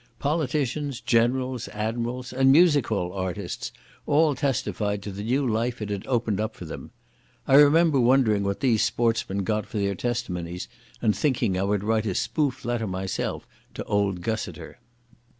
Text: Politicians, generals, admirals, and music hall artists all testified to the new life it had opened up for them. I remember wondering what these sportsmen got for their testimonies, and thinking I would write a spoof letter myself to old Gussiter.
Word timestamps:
Politicians, 0.17 0.99
generals, 0.99 1.67
admirals, 1.67 2.33
and 2.33 2.51
music 2.51 2.87
hall 2.87 3.13
artists 3.13 3.71
all 4.07 4.33
testified 4.33 5.03
to 5.03 5.11
the 5.11 5.21
new 5.21 5.47
life 5.47 5.79
it 5.79 5.91
had 5.91 6.07
opened 6.07 6.39
up 6.39 6.55
for 6.55 6.65
them. 6.65 6.89
I 7.47 7.53
remember 7.57 7.99
wondering 7.99 8.41
what 8.41 8.61
these 8.61 8.81
sportsmen 8.83 9.43
got 9.43 9.67
for 9.67 9.77
their 9.77 9.93
testimonies, 9.93 10.67
and 11.03 11.15
thinking 11.15 11.55
I 11.55 11.61
would 11.65 11.83
write 11.83 12.07
a 12.07 12.15
spoof 12.15 12.65
letter 12.65 12.87
myself 12.87 13.45
to 13.75 13.83
old 13.83 14.21
Gussiter. 14.23 14.79